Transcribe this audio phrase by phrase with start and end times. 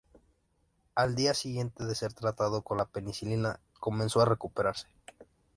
[0.95, 4.87] Al día siguiente de ser tratado con la penicilina, comenzó a recuperarse.